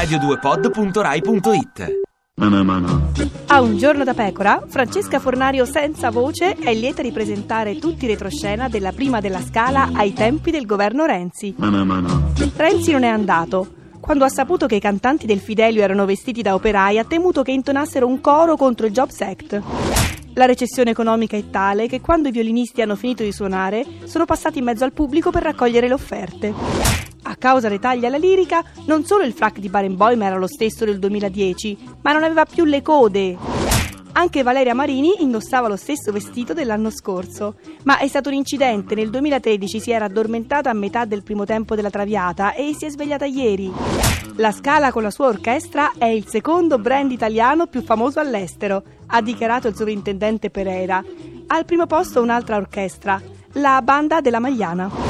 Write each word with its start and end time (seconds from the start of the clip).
radio2pod.rai.it 0.00 2.00
A 3.48 3.60
un 3.60 3.76
giorno 3.76 4.02
da 4.02 4.14
pecora, 4.14 4.64
Francesca 4.66 5.18
Fornario 5.18 5.66
senza 5.66 6.10
voce 6.10 6.54
è 6.54 6.72
lieta 6.72 7.02
di 7.02 7.12
presentare 7.12 7.78
tutti 7.78 8.06
i 8.06 8.08
retroscena 8.08 8.70
della 8.70 8.92
prima 8.92 9.20
della 9.20 9.42
Scala 9.42 9.90
ai 9.92 10.14
tempi 10.14 10.50
del 10.50 10.64
governo 10.64 11.04
Renzi. 11.04 11.54
Renzi 12.56 12.92
non 12.92 13.02
è 13.02 13.08
andato. 13.08 13.74
Quando 14.00 14.24
ha 14.24 14.30
saputo 14.30 14.66
che 14.66 14.76
i 14.76 14.80
cantanti 14.80 15.26
del 15.26 15.38
Fidelio 15.38 15.82
erano 15.82 16.06
vestiti 16.06 16.40
da 16.40 16.54
operai, 16.54 16.98
ha 16.98 17.04
temuto 17.04 17.42
che 17.42 17.52
intonassero 17.52 18.06
un 18.06 18.22
coro 18.22 18.56
contro 18.56 18.86
il 18.86 18.94
Jobs 18.94 19.20
Act. 19.20 19.60
La 20.32 20.46
recessione 20.46 20.92
economica 20.92 21.36
è 21.36 21.50
tale 21.50 21.88
che 21.88 22.00
quando 22.00 22.28
i 22.28 22.32
violinisti 22.32 22.80
hanno 22.80 22.96
finito 22.96 23.22
di 23.22 23.32
suonare, 23.32 23.84
sono 24.04 24.24
passati 24.24 24.60
in 24.60 24.64
mezzo 24.64 24.84
al 24.84 24.94
pubblico 24.94 25.30
per 25.30 25.42
raccogliere 25.42 25.88
le 25.88 25.94
offerte. 25.94 26.54
A 27.30 27.36
causa 27.36 27.68
dei 27.68 27.78
tagli 27.78 28.04
alla 28.04 28.16
lirica, 28.16 28.60
non 28.86 29.04
solo 29.04 29.22
il 29.22 29.32
frac 29.32 29.60
di 29.60 29.68
Barenboim 29.68 30.20
era 30.20 30.34
lo 30.34 30.48
stesso 30.48 30.84
del 30.84 30.98
2010, 30.98 31.78
ma 32.02 32.10
non 32.10 32.24
aveva 32.24 32.44
più 32.44 32.64
le 32.64 32.82
code. 32.82 33.36
Anche 34.14 34.42
Valeria 34.42 34.74
Marini 34.74 35.22
indossava 35.22 35.68
lo 35.68 35.76
stesso 35.76 36.10
vestito 36.10 36.54
dell'anno 36.54 36.90
scorso, 36.90 37.54
ma 37.84 37.98
è 37.98 38.08
stato 38.08 38.30
un 38.30 38.34
incidente. 38.34 38.96
Nel 38.96 39.10
2013 39.10 39.78
si 39.78 39.92
era 39.92 40.06
addormentata 40.06 40.70
a 40.70 40.74
metà 40.74 41.04
del 41.04 41.22
primo 41.22 41.44
tempo 41.44 41.76
della 41.76 41.88
Traviata 41.88 42.52
e 42.52 42.74
si 42.76 42.86
è 42.86 42.90
svegliata 42.90 43.26
ieri. 43.26 43.72
La 44.34 44.50
Scala 44.50 44.90
con 44.90 45.04
la 45.04 45.12
sua 45.12 45.28
orchestra 45.28 45.92
è 45.98 46.06
il 46.06 46.26
secondo 46.26 46.78
brand 46.80 47.12
italiano 47.12 47.68
più 47.68 47.80
famoso 47.82 48.18
all'estero, 48.18 48.82
ha 49.06 49.22
dichiarato 49.22 49.68
il 49.68 49.76
sovrintendente 49.76 50.50
Pereira. 50.50 51.00
Al 51.46 51.64
primo 51.64 51.86
posto 51.86 52.20
un'altra 52.20 52.56
orchestra, 52.56 53.22
la 53.52 53.80
Banda 53.82 54.20
della 54.20 54.40
Magliana. 54.40 55.09